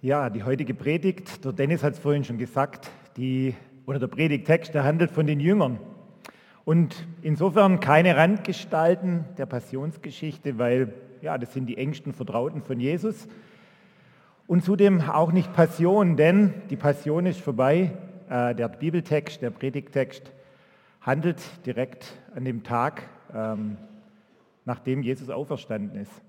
[0.00, 4.72] Ja, die heutige Predigt, der Dennis hat es vorhin schon gesagt, die, oder der Predigtext,
[4.72, 5.80] der handelt von den Jüngern.
[6.64, 13.26] Und insofern keine Randgestalten der Passionsgeschichte, weil ja, das sind die engsten Vertrauten von Jesus.
[14.46, 17.90] Und zudem auch nicht Passion, denn die Passion ist vorbei.
[18.30, 20.30] Äh, der Bibeltext, der Predigtext
[21.00, 23.02] handelt direkt an dem Tag,
[23.34, 23.78] ähm,
[24.64, 26.22] nachdem Jesus auferstanden ist.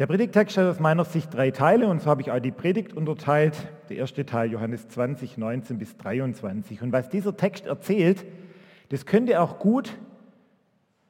[0.00, 2.94] Der Predigtext hat aus meiner Sicht drei Teile und so habe ich auch die Predigt
[2.94, 3.68] unterteilt.
[3.90, 6.80] Der erste Teil Johannes 20, 19 bis 23.
[6.80, 8.24] Und was dieser Text erzählt,
[8.88, 9.98] das könnte auch gut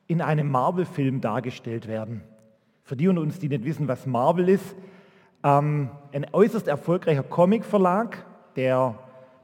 [0.08, 2.22] in einem Marvel-Film dargestellt werden.
[2.82, 4.74] Für die unter uns, die nicht wissen, was Marvel ist,
[5.44, 8.98] ähm, ein äußerst erfolgreicher Comicverlag, der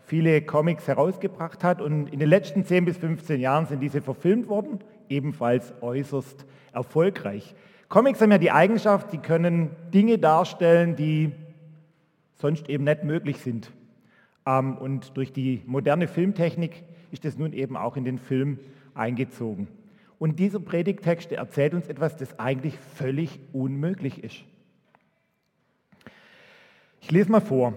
[0.06, 4.48] viele Comics herausgebracht hat und in den letzten 10 bis 15 Jahren sind diese verfilmt
[4.48, 7.54] worden, ebenfalls äußerst erfolgreich.
[7.88, 11.32] Comics haben ja die Eigenschaft, sie können Dinge darstellen, die
[12.34, 13.70] sonst eben nicht möglich sind.
[14.44, 18.58] Ähm, und durch die moderne Filmtechnik ist das nun eben auch in den Film
[18.94, 19.68] eingezogen.
[20.18, 24.44] Und dieser Predigtext erzählt uns etwas, das eigentlich völlig unmöglich ist.
[27.00, 27.74] Ich lese mal vor.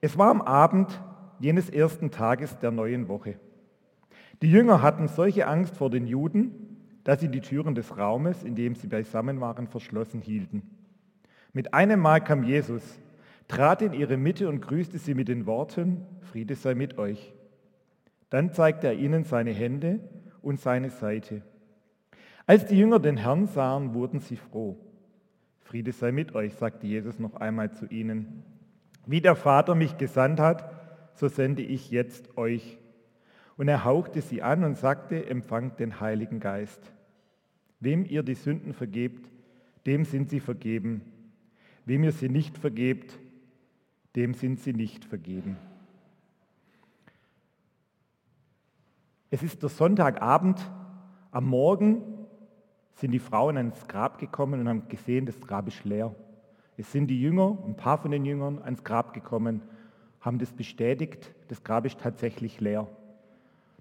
[0.00, 1.00] Es war am Abend
[1.38, 3.36] jenes ersten Tages der neuen Woche.
[4.42, 6.61] Die Jünger hatten solche Angst vor den Juden,
[7.04, 10.62] dass sie die Türen des Raumes, in dem sie beisammen waren, verschlossen hielten.
[11.52, 12.82] Mit einem Mal kam Jesus,
[13.48, 17.34] trat in ihre Mitte und grüßte sie mit den Worten, Friede sei mit euch.
[18.30, 20.00] Dann zeigte er ihnen seine Hände
[20.40, 21.42] und seine Seite.
[22.46, 24.78] Als die Jünger den Herrn sahen, wurden sie froh.
[25.60, 28.42] Friede sei mit euch, sagte Jesus noch einmal zu ihnen.
[29.06, 30.70] Wie der Vater mich gesandt hat,
[31.14, 32.78] so sende ich jetzt euch.
[33.62, 36.80] Und er hauchte sie an und sagte, empfangt den Heiligen Geist.
[37.78, 39.30] Wem ihr die Sünden vergebt,
[39.86, 41.02] dem sind sie vergeben.
[41.84, 43.20] Wem ihr sie nicht vergebt,
[44.16, 45.56] dem sind sie nicht vergeben.
[49.30, 50.58] Es ist der Sonntagabend.
[51.30, 52.02] Am Morgen
[52.94, 56.12] sind die Frauen ans Grab gekommen und haben gesehen, das Grab ist leer.
[56.76, 59.62] Es sind die Jünger, ein paar von den Jüngern, ans Grab gekommen,
[60.20, 62.88] haben das bestätigt, das Grab ist tatsächlich leer.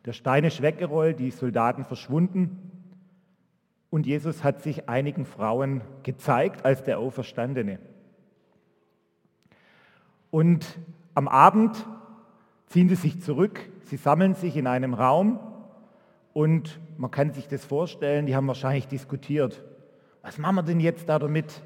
[0.06, 2.72] Der Stein ist weggerollt, die Soldaten verschwunden
[3.92, 7.80] und Jesus hat sich einigen Frauen gezeigt als der Auferstandene.
[10.32, 10.80] Und
[11.14, 11.86] am Abend
[12.68, 15.40] ziehen sie sich zurück, sie sammeln sich in einem Raum
[16.34, 19.62] und man kann sich das vorstellen, die haben wahrscheinlich diskutiert.
[20.22, 21.62] Was machen wir denn jetzt da damit?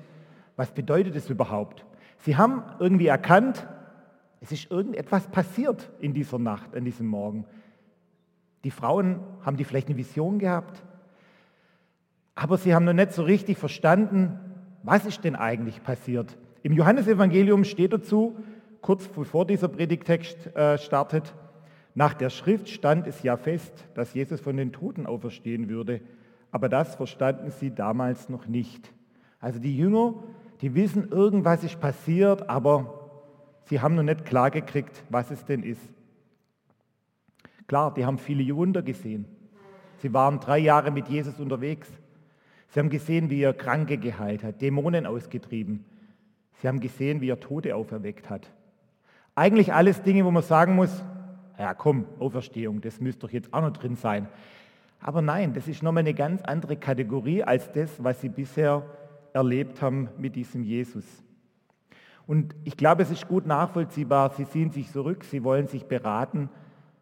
[0.56, 1.86] Was bedeutet es überhaupt?
[2.20, 3.68] Sie haben irgendwie erkannt,
[4.42, 7.46] es ist irgendetwas passiert in dieser Nacht, an diesem Morgen.
[8.66, 10.84] Die Frauen haben die vielleicht eine Vision gehabt,
[12.34, 14.40] aber sie haben noch nicht so richtig verstanden,
[14.82, 16.36] was ist denn eigentlich passiert.
[16.64, 18.38] Im Johannesevangelium steht dazu,
[18.82, 21.36] kurz bevor dieser Predigtext äh, startet,
[21.94, 26.02] nach der Schrift stand es ja fest, dass Jesus von den Toten auferstehen würde,
[26.50, 28.92] aber das verstanden sie damals noch nicht.
[29.40, 30.16] Also die Jünger,
[30.62, 33.12] die wissen, irgendwas ist passiert, aber
[33.66, 35.94] sie haben noch nicht klargekriegt, was es denn ist.
[37.68, 39.26] Klar, die haben viele Wunder gesehen.
[39.98, 41.90] Sie waren drei Jahre mit Jesus unterwegs.
[42.70, 45.86] Sie haben gesehen, wie er Kranke geheilt hat, Dämonen ausgetrieben.
[46.62, 48.52] Sie haben gesehen, wie er Tote auferweckt hat.
[49.34, 51.04] Eigentlich alles Dinge, wo man sagen muss,
[51.58, 54.28] ja komm, Auferstehung, das müsste doch jetzt auch noch drin sein.
[55.00, 58.84] Aber nein, das ist nochmal eine ganz andere Kategorie als das, was sie bisher
[59.34, 61.06] erlebt haben mit diesem Jesus.
[62.28, 64.32] Und ich glaube, es ist gut nachvollziehbar.
[64.32, 66.50] Sie ziehen sich zurück, sie wollen sich beraten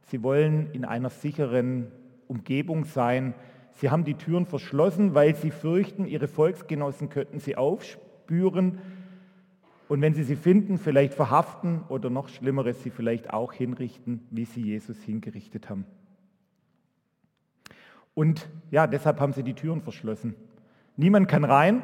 [0.08, 1.92] Sie wollen in einer sicheren
[2.28, 3.34] Umgebung sein.
[3.72, 8.80] Sie haben die Türen verschlossen, weil sie fürchten, ihre Volksgenossen könnten sie aufspüren
[9.94, 14.46] und wenn sie sie finden, vielleicht verhaften oder noch Schlimmeres, sie vielleicht auch hinrichten, wie
[14.46, 15.86] sie Jesus hingerichtet haben.
[18.16, 20.36] Und ja, deshalb haben sie die Türen verschlossen.
[20.96, 21.82] Niemand kann rein,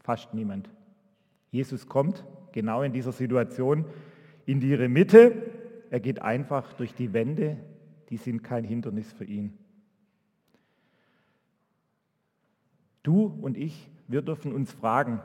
[0.00, 0.68] fast niemand.
[1.50, 3.84] Jesus kommt genau in dieser Situation
[4.46, 5.42] in ihre Mitte
[5.90, 7.56] er geht einfach durch die Wände,
[8.10, 9.56] die sind kein Hindernis für ihn.
[13.02, 15.20] Du und ich, wir dürfen uns fragen,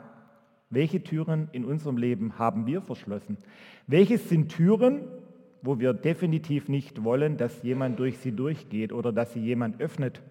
[0.69, 3.37] welche Türen in unserem Leben haben wir verschlossen?
[3.87, 5.03] Welches sind Türen,
[5.61, 10.21] wo wir definitiv nicht wollen, dass jemand durch sie durchgeht oder dass sie jemand öffnet?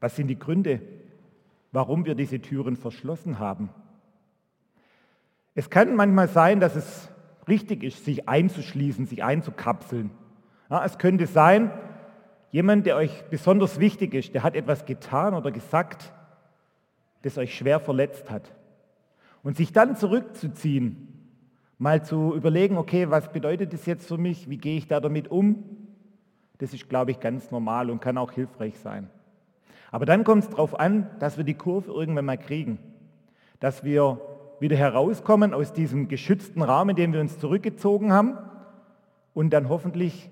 [0.00, 0.80] Was sind die Gründe,
[1.72, 3.70] warum wir diese Türen verschlossen haben?
[5.54, 7.08] Es kann manchmal sein, dass es
[7.48, 10.10] richtig ist, sich einzuschließen, sich einzukapseln.
[10.70, 11.70] Ja, es könnte sein,
[12.50, 16.12] jemand, der euch besonders wichtig ist, der hat etwas getan oder gesagt,
[17.22, 18.52] das euch schwer verletzt hat.
[19.42, 21.06] Und sich dann zurückzuziehen,
[21.78, 25.30] mal zu überlegen, okay, was bedeutet das jetzt für mich, wie gehe ich da damit
[25.30, 25.64] um,
[26.58, 29.10] das ist, glaube ich, ganz normal und kann auch hilfreich sein.
[29.90, 32.78] Aber dann kommt es darauf an, dass wir die Kurve irgendwann mal kriegen,
[33.60, 34.20] dass wir
[34.60, 38.38] wieder herauskommen aus diesem geschützten Rahmen, in dem wir uns zurückgezogen haben
[39.34, 40.30] und dann hoffentlich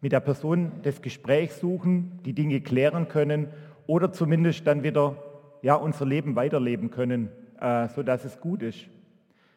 [0.00, 3.48] mit der Person das Gespräch suchen, die Dinge klären können
[3.86, 5.16] oder zumindest dann wieder
[5.62, 7.30] ja, unser Leben weiterleben können,
[7.60, 8.88] äh, sodass es gut ist.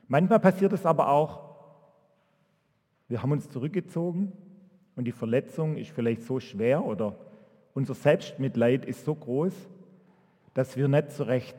[0.08, 1.44] Manchmal passiert es aber auch,
[3.08, 4.32] wir haben uns zurückgezogen
[4.96, 7.16] und die Verletzung ist vielleicht so schwer oder
[7.74, 9.54] unser Selbstmitleid ist so groß,
[10.54, 11.58] dass wir nicht so recht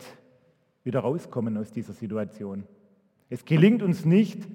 [0.86, 2.64] wieder rauskommen aus dieser Situation.
[3.28, 4.46] Es gelingt uns nicht,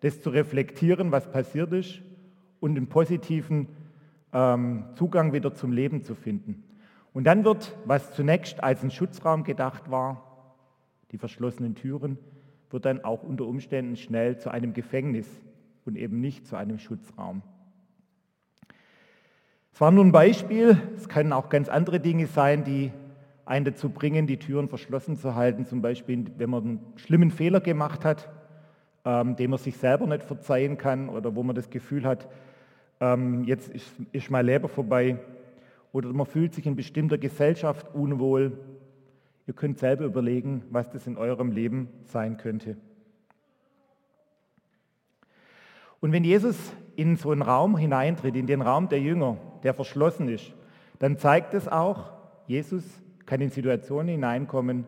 [0.00, 2.02] das zu reflektieren, was passiert ist
[2.58, 3.68] und einen positiven
[4.32, 6.64] ähm, Zugang wieder zum Leben zu finden.
[7.12, 10.58] Und dann wird, was zunächst als ein Schutzraum gedacht war,
[11.12, 12.18] die verschlossenen Türen,
[12.70, 15.28] wird dann auch unter Umständen schnell zu einem Gefängnis
[15.84, 17.42] und eben nicht zu einem Schutzraum.
[19.72, 22.90] Es war nur ein Beispiel, es können auch ganz andere Dinge sein, die
[23.46, 25.66] einen dazu bringen, die Türen verschlossen zu halten.
[25.66, 28.30] Zum Beispiel, wenn man einen schlimmen Fehler gemacht hat,
[29.04, 32.28] ähm, den man sich selber nicht verzeihen kann oder wo man das Gefühl hat,
[33.00, 35.18] ähm, jetzt ist, ist mein Leben vorbei.
[35.92, 38.58] Oder man fühlt sich in bestimmter Gesellschaft unwohl.
[39.46, 42.76] Ihr könnt selber überlegen, was das in eurem Leben sein könnte.
[46.00, 46.56] Und wenn Jesus
[46.96, 50.52] in so einen Raum hineintritt, in den Raum der Jünger, der verschlossen ist,
[50.98, 52.12] dann zeigt es auch,
[52.46, 52.84] Jesus
[53.26, 54.84] kann in Situationen hineinkommen,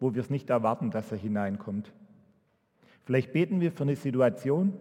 [0.00, 1.92] wo wir es nicht erwarten, dass er hineinkommt.
[3.04, 4.74] Vielleicht beten wir für eine Situation,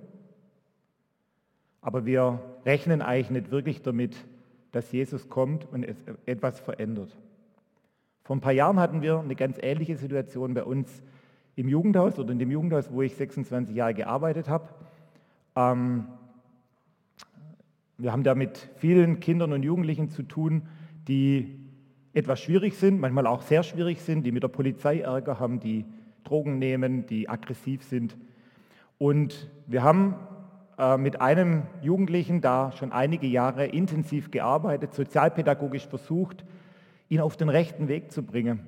[1.82, 4.16] aber wir rechnen eigentlich nicht wirklich damit,
[4.72, 5.86] dass Jesus kommt und
[6.26, 7.18] etwas verändert.
[8.24, 11.02] Vor ein paar Jahren hatten wir eine ganz ähnliche Situation bei uns
[11.56, 14.70] im Jugendhaus oder in dem Jugendhaus, wo ich 26 Jahre gearbeitet habe.
[15.56, 16.06] Ähm,
[17.98, 20.64] wir haben da mit vielen Kindern und Jugendlichen zu tun,
[21.08, 21.61] die
[22.14, 25.86] etwas schwierig sind, manchmal auch sehr schwierig sind, die mit der Polizei Ärger haben, die
[26.24, 28.18] Drogen nehmen, die aggressiv sind.
[28.98, 30.16] Und wir haben
[30.78, 36.44] äh, mit einem Jugendlichen da schon einige Jahre intensiv gearbeitet, sozialpädagogisch versucht,
[37.10, 38.68] ihn auf den rechten Weg zu bringen.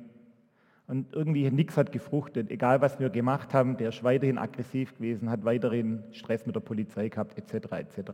[0.88, 2.52] Und irgendwie nichts hat gefruchtet.
[2.52, 6.60] Egal, was wir gemacht haben, der ist weiterhin aggressiv gewesen, hat weiterhin Stress mit der
[6.60, 7.72] Polizei gehabt, etc.
[7.72, 8.12] etc.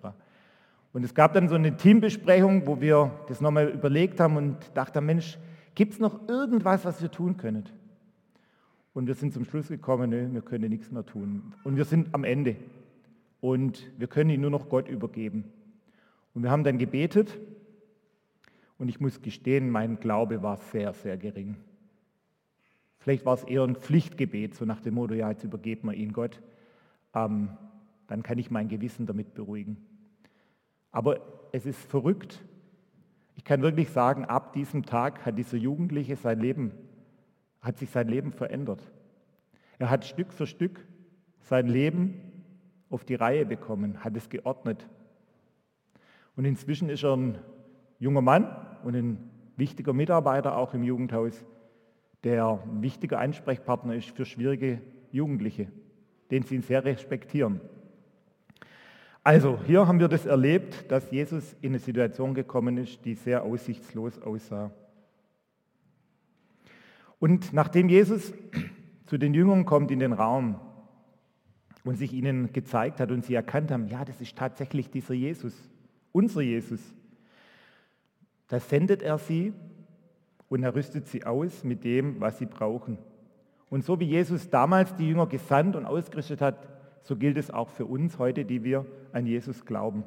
[0.91, 5.05] Und es gab dann so eine Teambesprechung, wo wir das nochmal überlegt haben und dachten,
[5.05, 5.37] Mensch,
[5.75, 7.69] gibt es noch irgendwas, was wir tun können?
[8.93, 11.53] Und wir sind zum Schluss gekommen, nö, wir können nichts mehr tun.
[11.63, 12.55] Und wir sind am Ende.
[13.39, 15.45] Und wir können ihn nur noch Gott übergeben.
[16.33, 17.37] Und wir haben dann gebetet.
[18.77, 21.55] Und ich muss gestehen, mein Glaube war sehr, sehr gering.
[22.97, 26.11] Vielleicht war es eher ein Pflichtgebet, so nach dem Motto, ja, jetzt übergeben wir ihn
[26.11, 26.41] Gott.
[27.13, 27.49] Ähm,
[28.07, 29.77] dann kann ich mein Gewissen damit beruhigen.
[30.91, 31.19] Aber
[31.51, 32.43] es ist verrückt.
[33.35, 36.71] Ich kann wirklich sagen, ab diesem Tag hat dieser Jugendliche sein Leben,
[37.61, 38.81] hat sich sein Leben verändert.
[39.77, 40.85] Er hat Stück für Stück
[41.41, 42.21] sein Leben
[42.89, 44.87] auf die Reihe bekommen, hat es geordnet.
[46.35, 47.37] Und inzwischen ist er ein
[47.99, 48.47] junger Mann
[48.83, 51.45] und ein wichtiger Mitarbeiter auch im Jugendhaus,
[52.23, 54.81] der ein wichtiger Ansprechpartner ist für schwierige
[55.11, 55.71] Jugendliche,
[56.31, 57.61] den sie ihn sehr respektieren.
[59.23, 63.43] Also hier haben wir das erlebt, dass Jesus in eine Situation gekommen ist, die sehr
[63.43, 64.71] aussichtslos aussah.
[67.19, 68.33] Und nachdem Jesus
[69.05, 70.59] zu den Jüngern kommt in den Raum
[71.83, 75.53] und sich ihnen gezeigt hat und sie erkannt haben, ja, das ist tatsächlich dieser Jesus,
[76.11, 76.81] unser Jesus,
[78.47, 79.53] da sendet er sie
[80.47, 82.97] und er rüstet sie aus mit dem, was sie brauchen.
[83.69, 87.69] Und so wie Jesus damals die Jünger gesandt und ausgerüstet hat, so gilt es auch
[87.69, 90.03] für uns heute, die wir an Jesus glauben.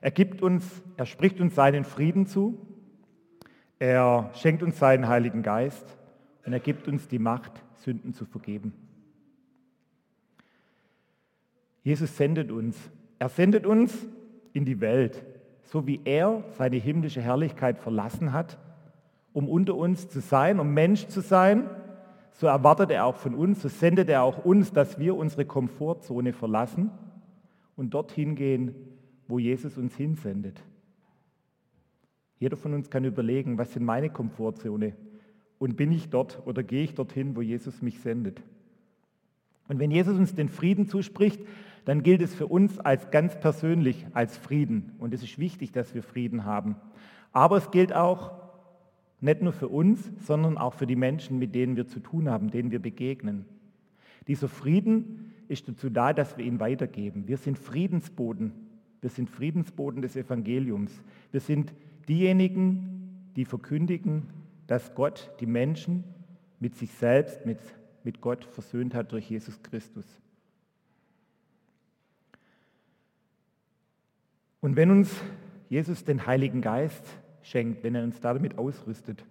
[0.00, 2.58] Er gibt uns, er spricht uns seinen Frieden zu,
[3.78, 5.96] er schenkt uns seinen Heiligen Geist
[6.44, 8.72] und er gibt uns die Macht, Sünden zu vergeben.
[11.82, 12.76] Jesus sendet uns.
[13.18, 14.06] Er sendet uns
[14.52, 15.24] in die Welt,
[15.62, 18.58] so wie er seine himmlische Herrlichkeit verlassen hat,
[19.32, 21.68] um unter uns zu sein, um Mensch zu sein
[22.36, 26.32] so erwartet er auch von uns, so sendet er auch uns, dass wir unsere Komfortzone
[26.32, 26.90] verlassen
[27.76, 28.74] und dorthin gehen,
[29.26, 30.62] wo Jesus uns hinsendet.
[32.38, 34.94] Jeder von uns kann überlegen, was sind meine Komfortzone
[35.58, 38.42] und bin ich dort oder gehe ich dorthin, wo Jesus mich sendet.
[39.68, 41.40] Und wenn Jesus uns den Frieden zuspricht,
[41.86, 44.92] dann gilt es für uns als ganz persönlich als Frieden.
[44.98, 46.76] Und es ist wichtig, dass wir Frieden haben.
[47.32, 48.45] Aber es gilt auch
[49.20, 52.50] Nicht nur für uns, sondern auch für die Menschen, mit denen wir zu tun haben,
[52.50, 53.46] denen wir begegnen.
[54.28, 57.28] Dieser Frieden ist dazu da, dass wir ihn weitergeben.
[57.28, 58.52] Wir sind Friedensboden.
[59.00, 61.02] Wir sind Friedensboden des Evangeliums.
[61.30, 61.72] Wir sind
[62.08, 64.24] diejenigen, die verkündigen,
[64.66, 66.04] dass Gott die Menschen
[66.58, 67.58] mit sich selbst, mit,
[68.02, 70.04] mit Gott versöhnt hat durch Jesus Christus.
[74.60, 75.14] Und wenn uns
[75.68, 77.04] Jesus den Heiligen Geist
[77.46, 79.24] schenkt, wenn er uns damit ausrüstet,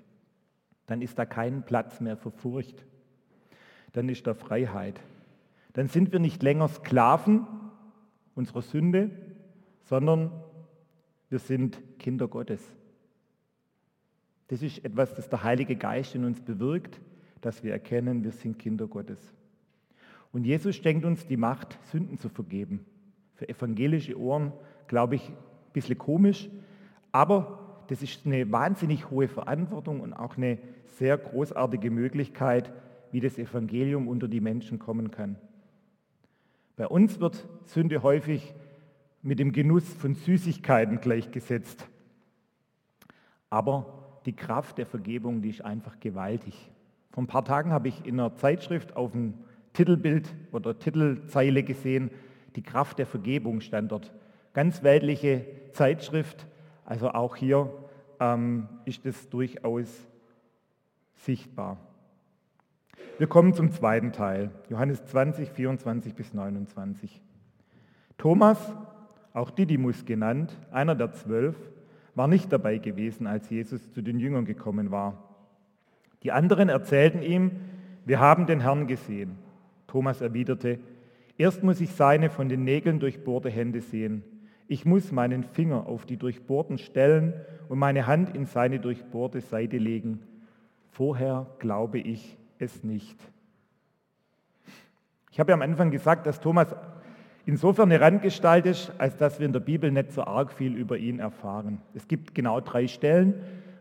[0.88, 2.86] dann ist da kein Platz mehr für Furcht.
[3.94, 5.00] Dann ist da Freiheit.
[5.74, 7.46] Dann sind wir nicht länger Sklaven
[8.34, 9.12] unserer Sünde,
[9.84, 10.32] sondern
[11.30, 12.62] wir sind Kinder Gottes.
[14.48, 17.02] Das ist etwas, das der Heilige Geist in uns bewirkt,
[17.42, 19.34] dass wir erkennen, wir sind Kinder Gottes.
[20.32, 22.86] Und Jesus schenkt uns die Macht, Sünden zu vergeben.
[23.34, 24.54] Für evangelische Ohren,
[24.88, 25.36] glaube ich, ein
[25.74, 26.50] bisschen komisch,
[27.12, 30.58] aber das ist eine wahnsinnig hohe Verantwortung und auch eine
[30.98, 32.72] sehr großartige Möglichkeit,
[33.12, 35.38] wie das Evangelium unter die Menschen kommen kann.
[36.76, 38.54] Bei uns wird Sünde häufig
[39.22, 41.88] mit dem Genuss von Süßigkeiten gleichgesetzt.
[43.50, 46.72] Aber die Kraft der Vergebung, die ist einfach gewaltig.
[47.12, 49.36] Vor ein paar Tagen habe ich in einer Zeitschrift auf dem
[49.74, 52.12] Titelbild oder Titelzeile gesehen,
[52.56, 54.14] die Kraft der Vergebung stand dort.
[54.54, 56.48] Ganz weltliche Zeitschrift,
[56.86, 57.70] also auch hier
[58.20, 59.90] ähm, ist es durchaus
[61.16, 61.78] sichtbar.
[63.18, 67.22] Wir kommen zum zweiten Teil, Johannes 20, 24 bis 29.
[68.18, 68.60] Thomas,
[69.34, 71.56] auch Didymus genannt, einer der zwölf,
[72.14, 75.24] war nicht dabei gewesen, als Jesus zu den Jüngern gekommen war.
[76.24, 77.52] Die anderen erzählten ihm,
[78.06, 79.38] wir haben den Herrn gesehen.
[79.88, 80.80] Thomas erwiderte,
[81.38, 84.24] erst muss ich seine von den Nägeln durchbohrte Hände sehen
[84.68, 87.34] ich muss meinen Finger auf die durchbohrten Stellen
[87.70, 90.20] und meine Hand in seine durchbohrte Seite legen.
[90.92, 93.18] Vorher glaube ich es nicht.
[95.32, 96.74] Ich habe ja am Anfang gesagt, dass Thomas
[97.46, 100.98] insofern eine Randgestalt ist, als dass wir in der Bibel nicht so arg viel über
[100.98, 101.82] ihn erfahren.
[101.94, 103.36] Es gibt genau drei Stellen,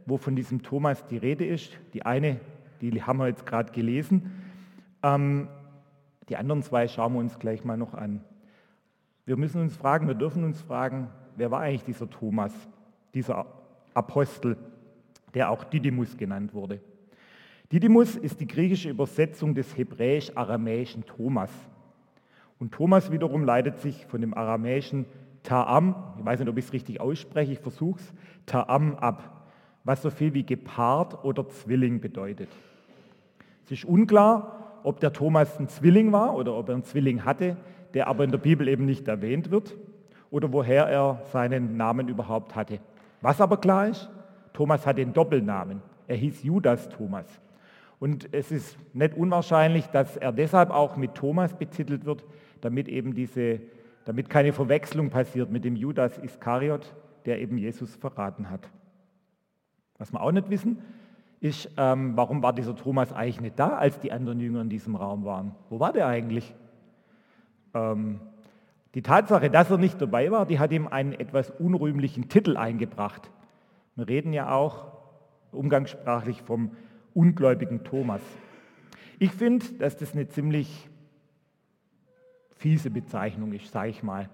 [0.07, 1.71] wo von diesem Thomas die Rede ist.
[1.95, 2.41] Die eine,
[2.81, 4.33] die haben wir jetzt gerade gelesen.
[5.03, 5.49] Ähm,
[6.29, 8.21] die anderen zwei schauen wir uns gleich mal noch an.
[9.26, 12.52] Wir müssen uns fragen, wir dürfen uns fragen, wer war eigentlich dieser Thomas,
[13.14, 13.47] dieser
[13.95, 14.57] Apostel,
[15.33, 16.81] der auch Didymus genannt wurde.
[17.73, 21.50] Didymus ist die griechische Übersetzung des hebräisch-aramäischen Thomas.
[22.59, 25.07] Und Thomas wiederum leitet sich von dem aramäischen
[25.43, 28.12] Ta'am, ich weiß nicht, ob ich es richtig ausspreche, ich versuche es,
[28.47, 29.47] Ta'am ab,
[29.85, 32.49] was so viel wie gepaart oder Zwilling bedeutet.
[33.64, 37.57] Es ist unklar, ob der Thomas ein Zwilling war oder ob er einen Zwilling hatte
[37.94, 39.76] der aber in der Bibel eben nicht erwähnt wird
[40.30, 42.80] oder woher er seinen Namen überhaupt hatte.
[43.20, 44.10] Was aber klar ist,
[44.52, 45.80] Thomas hat den Doppelnamen.
[46.06, 47.26] Er hieß Judas Thomas.
[47.98, 52.24] Und es ist nicht unwahrscheinlich, dass er deshalb auch mit Thomas betitelt wird,
[52.60, 53.60] damit eben diese,
[54.04, 58.68] damit keine Verwechslung passiert mit dem Judas Iskariot, der eben Jesus verraten hat.
[59.98, 60.82] Was wir auch nicht wissen,
[61.40, 64.96] ist, ähm, warum war dieser Thomas eigentlich nicht da, als die anderen Jünger in diesem
[64.96, 65.54] Raum waren?
[65.70, 66.54] Wo war der eigentlich?
[67.75, 68.21] Ähm,
[68.95, 73.31] die Tatsache, dass er nicht dabei war, die hat ihm einen etwas unrühmlichen Titel eingebracht.
[73.97, 74.93] Wir reden ja auch
[75.50, 76.71] umgangssprachlich vom
[77.12, 78.23] ungläubigen Thomas.
[79.19, 80.88] Ich finde, dass das eine ziemlich
[82.57, 84.28] fiese Bezeichnung ist, sage ich mal.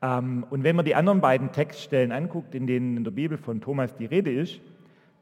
[0.00, 3.60] Ähm, und wenn man die anderen beiden Textstellen anguckt, in denen in der Bibel von
[3.60, 4.60] Thomas die Rede ist,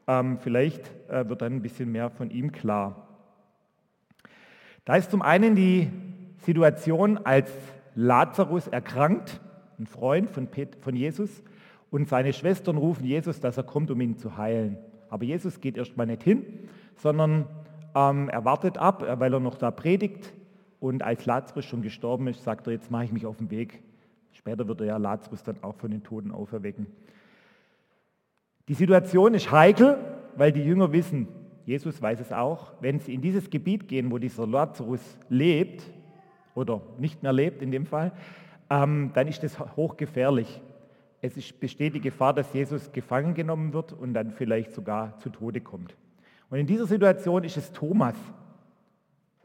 [0.07, 3.07] ähm, vielleicht äh, wird dann ein bisschen mehr von ihm klar.
[4.85, 5.91] Da ist zum einen die
[6.41, 7.51] Situation, als
[7.95, 9.41] Lazarus erkrankt,
[9.79, 10.47] ein Freund von,
[10.81, 11.43] von Jesus,
[11.89, 14.77] und seine Schwestern rufen Jesus, dass er kommt, um ihn zu heilen.
[15.09, 16.45] Aber Jesus geht erstmal nicht hin,
[16.95, 17.45] sondern
[17.93, 20.33] ähm, er wartet ab, weil er noch da predigt.
[20.79, 23.83] Und als Lazarus schon gestorben ist, sagt er, jetzt mache ich mich auf den Weg.
[24.31, 26.87] Später wird er ja Lazarus dann auch von den Toten auferwecken.
[28.69, 29.97] Die Situation ist heikel,
[30.37, 31.27] weil die Jünger wissen,
[31.65, 35.83] Jesus weiß es auch, wenn sie in dieses Gebiet gehen, wo dieser Lazarus lebt,
[36.55, 38.11] oder nicht mehr lebt in dem Fall,
[38.69, 40.61] ähm, dann ist das hochgefährlich.
[41.21, 45.29] Es ist, besteht die Gefahr, dass Jesus gefangen genommen wird und dann vielleicht sogar zu
[45.29, 45.95] Tode kommt.
[46.49, 48.15] Und in dieser Situation ist es Thomas,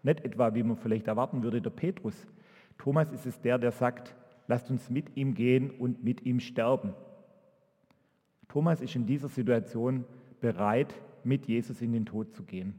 [0.03, 2.15] nicht etwa, wie man vielleicht erwarten würde, der Petrus.
[2.79, 4.15] Thomas ist es der, der sagt,
[4.47, 6.95] lasst uns mit ihm gehen und mit ihm sterben.
[8.49, 10.05] Thomas ist in dieser Situation
[10.41, 10.95] bereit,
[11.25, 12.75] mit Jesus in den Tod zu gehen.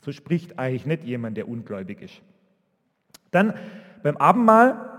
[0.00, 2.22] So spricht eigentlich nicht jemand, der ungläubig ist.
[3.30, 3.54] Dann
[4.02, 4.90] beim Abendmahl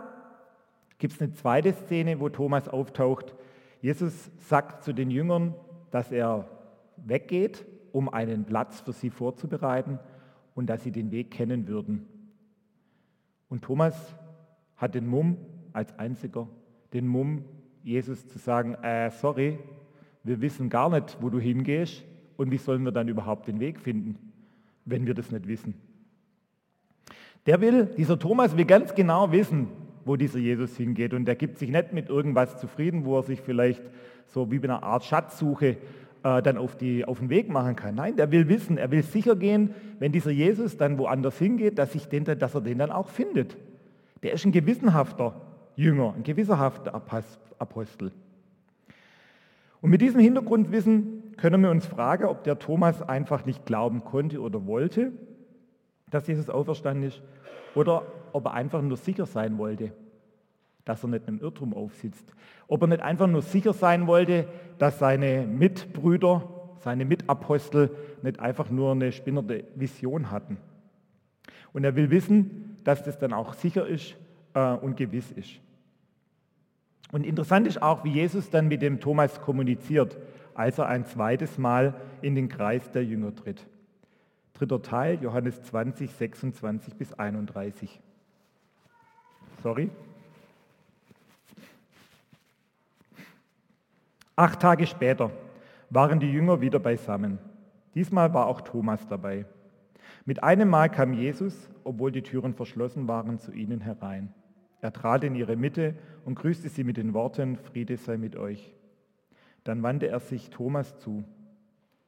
[0.98, 3.36] gibt es eine zweite Szene, wo Thomas auftaucht.
[3.82, 5.56] Jesus sagt zu den Jüngern,
[5.90, 6.48] dass er
[6.98, 10.00] weggeht um einen Platz für sie vorzubereiten
[10.56, 12.08] und dass sie den Weg kennen würden.
[13.50, 14.16] Und Thomas
[14.78, 15.38] hat den Mumm
[15.74, 16.48] als einziger,
[16.94, 17.44] den Mumm,
[17.84, 19.60] Jesus zu sagen, äh, sorry,
[20.24, 22.04] wir wissen gar nicht, wo du hingehst
[22.38, 24.32] und wie sollen wir dann überhaupt den Weg finden,
[24.86, 25.74] wenn wir das nicht wissen.
[27.48, 29.68] Der will, dieser Thomas will ganz genau wissen,
[30.06, 33.42] wo dieser Jesus hingeht und der gibt sich nicht mit irgendwas zufrieden, wo er sich
[33.42, 33.82] vielleicht
[34.28, 35.78] so wie bei einer Art Schatzsuche
[36.24, 37.96] äh, dann auf, die, auf den Weg machen kann.
[37.96, 41.96] Nein, der will wissen, er will sicher gehen, wenn dieser Jesus dann woanders hingeht, dass,
[41.96, 43.58] ich den, dass er den dann auch findet.
[44.22, 45.42] Der ist ein gewissenhafter
[45.76, 46.94] Jünger, ein gewissenhafter
[47.58, 48.12] Apostel.
[49.82, 54.42] Und mit diesem Hintergrundwissen können wir uns fragen, ob der Thomas einfach nicht glauben konnte
[54.42, 55.12] oder wollte,
[56.12, 57.22] dass Jesus auferstanden ist,
[57.74, 58.04] oder
[58.34, 59.92] ob er einfach nur sicher sein wollte,
[60.86, 62.26] dass er nicht im Irrtum aufsitzt.
[62.68, 66.48] Ob er nicht einfach nur sicher sein wollte, dass seine Mitbrüder,
[66.80, 67.92] seine Mitapostel
[68.22, 70.58] nicht einfach nur eine spinnerte Vision hatten.
[71.74, 74.16] Und er will wissen, dass das dann auch sicher ist
[74.54, 75.60] äh, und gewiss ist.
[77.12, 80.18] Und interessant ist auch, wie Jesus dann mit dem Thomas kommuniziert,
[80.54, 83.66] als er ein zweites Mal in den Kreis der Jünger tritt.
[84.54, 88.00] Dritter Teil, Johannes 20, 26 bis 31.
[89.64, 89.90] Sorry.
[94.36, 95.32] Acht Tage später
[95.90, 97.38] waren die Jünger wieder beisammen.
[97.94, 99.46] Diesmal war auch Thomas dabei.
[100.26, 104.34] Mit einem Mal kam Jesus, obwohl die Türen verschlossen waren, zu ihnen herein.
[104.82, 108.74] Er trat in ihre Mitte und grüßte sie mit den Worten, Friede sei mit euch.
[109.64, 111.24] Dann wandte er sich Thomas zu.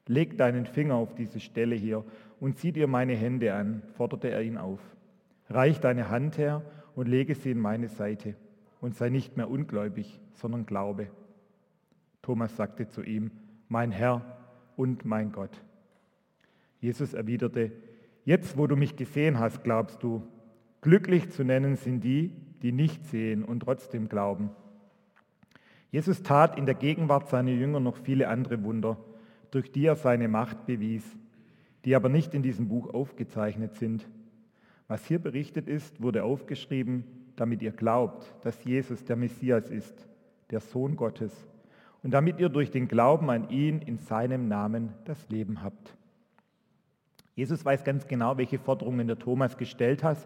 [0.07, 2.03] Leg deinen Finger auf diese Stelle hier
[2.43, 4.81] und sieh dir meine Hände an, forderte er ihn auf.
[5.49, 6.61] Reich deine Hand her
[6.93, 8.35] und lege sie in meine Seite
[8.81, 11.07] und sei nicht mehr ungläubig, sondern glaube.
[12.21, 13.31] Thomas sagte zu ihm,
[13.69, 14.39] mein Herr
[14.75, 15.63] und mein Gott.
[16.81, 17.71] Jesus erwiderte,
[18.25, 20.27] jetzt wo du mich gesehen hast, glaubst du,
[20.81, 24.49] glücklich zu nennen sind die, die nicht sehen und trotzdem glauben.
[25.91, 28.97] Jesus tat in der Gegenwart seiner Jünger noch viele andere Wunder,
[29.51, 31.05] durch die er seine Macht bewies,
[31.85, 34.07] die aber nicht in diesem Buch aufgezeichnet sind.
[34.87, 37.03] Was hier berichtet ist, wurde aufgeschrieben,
[37.35, 40.07] damit ihr glaubt, dass Jesus der Messias ist,
[40.51, 41.31] der Sohn Gottes,
[42.03, 45.95] und damit ihr durch den Glauben an ihn in seinem Namen das Leben habt.
[47.35, 50.17] Jesus weiß ganz genau, welche Forderungen der Thomas gestellt hat,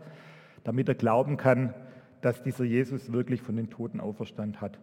[0.63, 1.73] damit er glauben kann,
[2.21, 4.79] dass dieser Jesus wirklich von den Toten auferstand hat.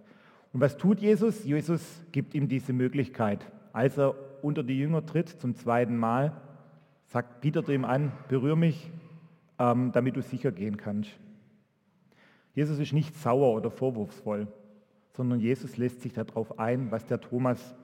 [0.53, 1.45] Und was tut Jesus?
[1.45, 3.45] Jesus gibt ihm diese Möglichkeit.
[3.73, 6.41] Als er unter die Jünger tritt zum zweiten Mal,
[7.07, 8.91] sagt, bietet ihm an, berühr mich,
[9.59, 11.11] ähm, damit du sicher gehen kannst.
[12.55, 14.49] Jesus ist nicht sauer oder vorwurfsvoll,
[15.13, 17.75] sondern Jesus lässt sich darauf ein, was der Thomas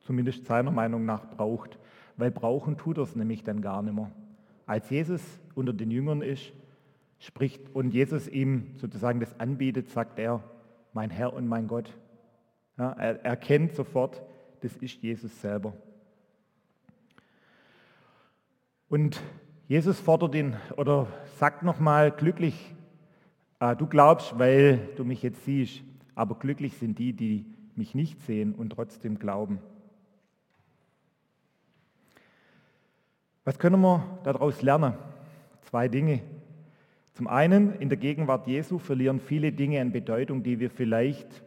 [0.00, 1.78] zumindest seiner Meinung nach braucht,
[2.16, 4.10] weil brauchen tut er es nämlich dann gar nicht mehr.
[4.66, 5.22] Als Jesus
[5.54, 6.52] unter den Jüngern ist,
[7.18, 10.42] spricht und Jesus ihm sozusagen das anbietet, sagt er,
[10.92, 11.90] mein Herr und mein Gott.
[12.76, 14.22] Ja, er erkennt sofort,
[14.60, 15.74] das ist Jesus selber.
[18.88, 19.22] Und
[19.66, 21.06] Jesus fordert ihn oder
[21.38, 22.74] sagt nochmal, glücklich,
[23.60, 25.82] äh, du glaubst, weil du mich jetzt siehst,
[26.14, 29.58] aber glücklich sind die, die mich nicht sehen und trotzdem glauben.
[33.44, 34.94] Was können wir daraus lernen?
[35.62, 36.20] Zwei Dinge.
[37.14, 41.44] Zum einen, in der Gegenwart Jesu verlieren viele Dinge an Bedeutung, die wir vielleicht,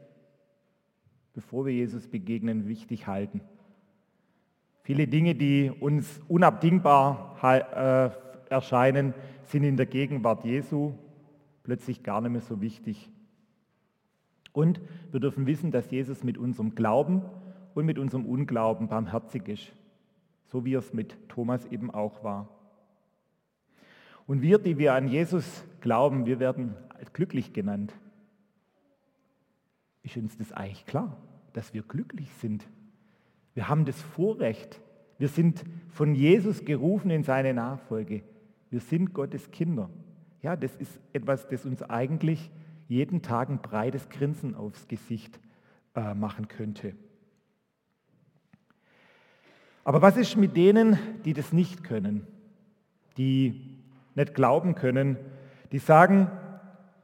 [1.33, 3.41] bevor wir Jesus begegnen, wichtig halten.
[4.87, 8.09] Viele Dinge, die uns unabdingbar äh,
[8.49, 10.93] erscheinen, sind in der Gegenwart Jesu
[11.63, 13.11] plötzlich gar nicht mehr so wichtig.
[14.53, 14.79] Und
[15.11, 17.21] wir dürfen wissen, dass Jesus mit unserem Glauben
[17.75, 19.73] und mit unserem Unglauben barmherzig ist,
[20.45, 22.47] so wie es mit Thomas eben auch war.
[24.25, 26.77] Und wir, die wir an Jesus glauben, wir werden
[27.11, 27.93] glücklich genannt.
[30.03, 31.17] Ist uns das eigentlich klar,
[31.51, 32.65] dass wir glücklich sind?
[33.57, 34.79] Wir haben das Vorrecht.
[35.17, 38.21] Wir sind von Jesus gerufen in seine Nachfolge.
[38.69, 39.89] Wir sind Gottes Kinder.
[40.43, 42.51] Ja, das ist etwas, das uns eigentlich
[42.87, 45.39] jeden Tag ein breites Grinsen aufs Gesicht
[45.95, 46.93] äh, machen könnte.
[49.83, 52.27] Aber was ist mit denen, die das nicht können,
[53.17, 53.79] die
[54.13, 55.17] nicht glauben können,
[55.71, 56.29] die sagen,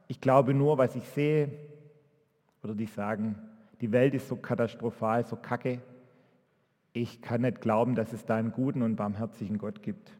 [0.06, 1.50] ich glaube nur, was ich sehe,
[2.62, 3.40] oder die sagen,
[3.80, 5.80] die Welt ist so katastrophal, so kacke,
[6.94, 10.12] ich kann nicht glauben, dass es da einen guten und barmherzigen Gott gibt.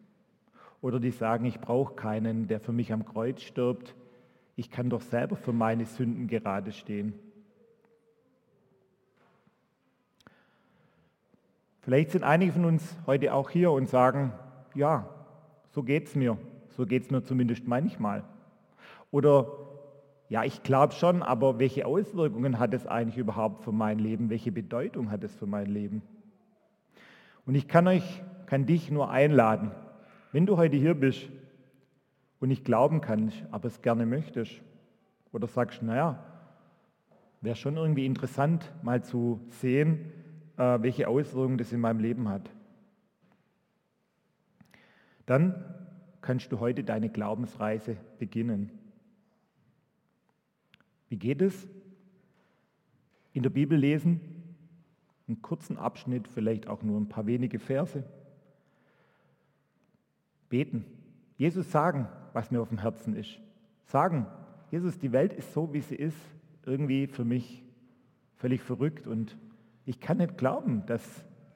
[0.82, 3.94] Oder die sagen, ich brauche keinen, der für mich am Kreuz stirbt,
[4.56, 7.14] ich kann doch selber für meine Sünden gerade stehen.
[11.80, 14.32] Vielleicht sind einige von uns heute auch hier und sagen,
[14.74, 15.08] ja,
[15.70, 16.38] so geht es mir.
[16.70, 18.24] So geht es mir zumindest manchmal.
[19.12, 19.46] Oder
[20.28, 24.28] ja, ich glaube schon, aber welche Auswirkungen hat es eigentlich überhaupt für mein Leben?
[24.28, 26.02] Welche Bedeutung hat es für mein Leben?
[27.46, 29.70] Und ich kann euch, kann dich nur einladen,
[30.32, 31.28] wenn du heute hier bist
[32.40, 34.60] und nicht glauben kannst, aber es gerne möchtest,
[35.32, 36.22] oder sagst, naja,
[37.40, 40.12] wäre schon irgendwie interessant, mal zu sehen,
[40.56, 42.50] äh, welche Auswirkungen das in meinem Leben hat.
[45.26, 45.64] Dann
[46.20, 48.70] kannst du heute deine Glaubensreise beginnen.
[51.08, 51.68] Wie geht es?
[53.32, 54.20] In der Bibel lesen,
[55.26, 58.04] einen kurzen Abschnitt, vielleicht auch nur ein paar wenige Verse.
[60.48, 60.84] Beten.
[61.36, 63.38] Jesus sagen, was mir auf dem Herzen ist.
[63.86, 64.26] Sagen,
[64.70, 66.16] Jesus, die Welt ist so, wie sie ist,
[66.64, 67.62] irgendwie für mich
[68.36, 69.36] völlig verrückt und
[69.86, 71.02] ich kann nicht glauben, dass,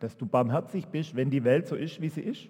[0.00, 2.48] dass du barmherzig bist, wenn die Welt so ist, wie sie ist.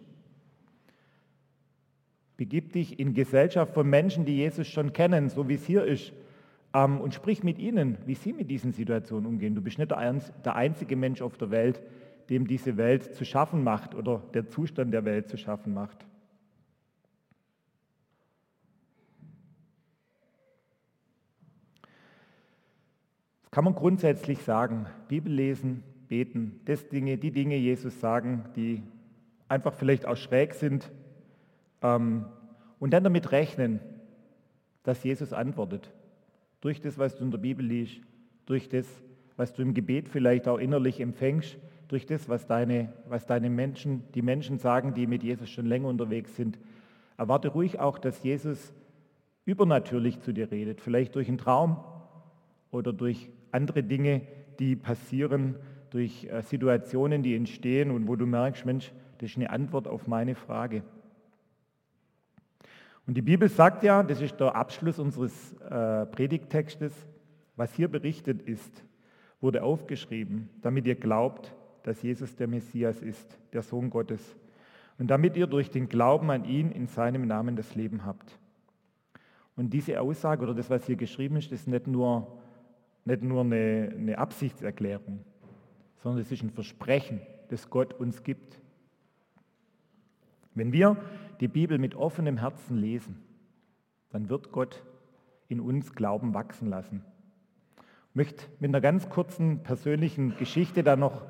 [2.36, 6.12] Begib dich in Gesellschaft von Menschen, die Jesus schon kennen, so wie es hier ist,
[6.74, 9.54] ähm, und sprich mit ihnen, wie sie mit diesen Situationen umgehen.
[9.54, 11.82] Du bist nicht der einzige Mensch auf der Welt,
[12.30, 16.06] dem diese Welt zu schaffen macht oder der Zustand der Welt zu schaffen macht.
[23.42, 24.86] Das kann man grundsätzlich sagen.
[25.08, 28.82] Bibel lesen, beten, das Dinge, die Dinge Jesus sagen, die
[29.48, 30.90] einfach vielleicht auch schräg sind.
[31.80, 32.26] Ähm,
[32.78, 33.80] und dann damit rechnen,
[34.82, 35.90] dass Jesus antwortet.
[36.60, 38.00] Durch das, was du in der Bibel liest,
[38.46, 38.86] durch das,
[39.36, 44.02] was du im Gebet vielleicht auch innerlich empfängst, durch das, was deine, was deine Menschen,
[44.14, 46.58] die Menschen sagen, die mit Jesus schon länger unterwegs sind.
[47.16, 48.74] Erwarte ruhig auch, dass Jesus
[49.44, 51.78] übernatürlich zu dir redet, vielleicht durch einen Traum
[52.70, 54.22] oder durch andere Dinge,
[54.58, 55.56] die passieren,
[55.90, 60.06] durch äh, Situationen, die entstehen und wo du merkst, Mensch, das ist eine Antwort auf
[60.06, 60.82] meine Frage.
[63.08, 66.92] Und die Bibel sagt ja, das ist der Abschluss unseres äh, Predigttextes,
[67.56, 68.84] was hier berichtet ist,
[69.40, 74.36] wurde aufgeschrieben, damit ihr glaubt, dass Jesus der Messias ist, der Sohn Gottes.
[74.98, 78.38] Und damit ihr durch den Glauben an ihn in seinem Namen das Leben habt.
[79.56, 82.38] Und diese Aussage oder das, was hier geschrieben ist, ist nicht nur
[83.06, 85.24] nicht nur eine, eine Absichtserklärung,
[85.96, 88.60] sondern es ist ein Versprechen, das Gott uns gibt.
[90.54, 90.98] Wenn wir
[91.40, 93.22] die Bibel mit offenem Herzen lesen,
[94.10, 94.82] dann wird Gott
[95.48, 97.04] in uns Glauben wachsen lassen.
[98.10, 101.22] Ich möchte mit einer ganz kurzen persönlichen Geschichte da noch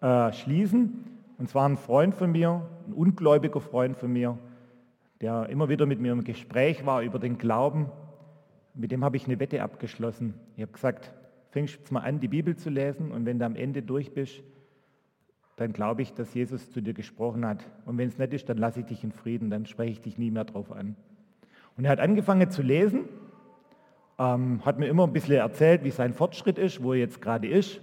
[0.00, 1.04] äh, schließen.
[1.38, 4.38] Und zwar ein Freund von mir, ein ungläubiger Freund von mir,
[5.20, 7.90] der immer wieder mit mir im Gespräch war über den Glauben
[8.76, 10.34] mit dem habe ich eine Wette abgeschlossen.
[10.56, 11.12] Ich habe gesagt,
[11.50, 14.42] fängst jetzt mal an, die Bibel zu lesen und wenn du am Ende durch bist,
[15.56, 17.64] dann glaube ich, dass Jesus zu dir gesprochen hat.
[17.86, 20.18] Und wenn es nicht ist, dann lasse ich dich in Frieden, dann spreche ich dich
[20.18, 20.96] nie mehr drauf an.
[21.76, 23.08] Und er hat angefangen zu lesen,
[24.18, 27.48] ähm, hat mir immer ein bisschen erzählt, wie sein Fortschritt ist, wo er jetzt gerade
[27.48, 27.80] ist.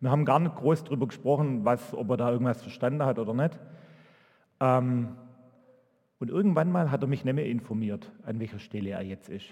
[0.00, 3.34] Wir haben gar nicht groß darüber gesprochen, was, ob er da irgendwas verstanden hat oder
[3.34, 3.58] nicht.
[4.60, 5.16] Ähm,
[6.20, 9.46] und irgendwann mal hat er mich nicht mehr informiert, an welcher Stelle er jetzt ist.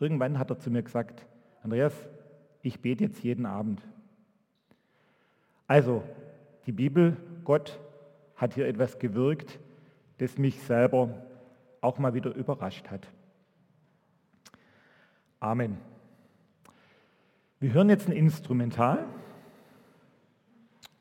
[0.00, 1.26] Irgendwann hat er zu mir gesagt,
[1.62, 1.94] Andreas,
[2.62, 3.80] ich bete jetzt jeden Abend.
[5.66, 6.02] Also,
[6.66, 7.80] die Bibel, Gott
[8.36, 9.58] hat hier etwas gewirkt,
[10.18, 11.22] das mich selber
[11.80, 13.08] auch mal wieder überrascht hat.
[15.40, 15.78] Amen.
[17.58, 19.04] Wir hören jetzt ein Instrumental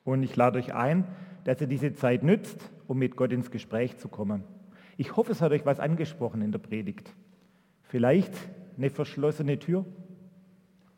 [0.04, 1.08] und ich lade euch ein,
[1.43, 4.43] dass ihr diese Zeit nützt, um mit Gott ins Gespräch zu kommen.
[4.97, 7.15] Ich hoffe, es hat euch was angesprochen in der Predigt.
[7.84, 8.34] Vielleicht
[8.78, 9.86] eine verschlossene Tür,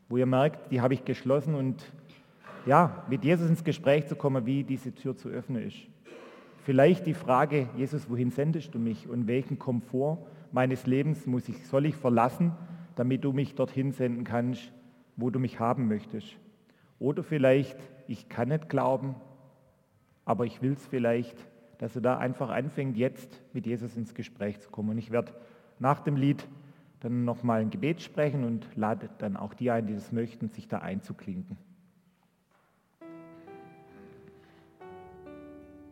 [0.08, 1.84] wo ihr merkt, die habe ich geschlossen und
[2.66, 5.78] ja, mit Jesus ins Gespräch zu kommen, wie diese Tür zu öffnen ist.
[6.64, 10.18] Vielleicht die Frage, Jesus, wohin sendest du mich und welchen Komfort
[10.50, 12.52] meines Lebens muss ich, soll ich verlassen,
[12.96, 14.72] damit du mich dorthin senden kannst,
[15.16, 16.36] wo du mich haben möchtest.
[16.98, 19.14] Oder vielleicht, ich kann nicht glauben,
[20.24, 21.36] aber ich will es vielleicht,
[21.78, 24.90] dass du da einfach anfängt, jetzt mit Jesus ins Gespräch zu kommen.
[24.90, 25.32] Und ich werde
[25.78, 26.46] nach dem Lied
[27.00, 30.66] dann nochmal ein Gebet sprechen und lade dann auch die ein, die das möchten, sich
[30.66, 31.58] da einzuklinken.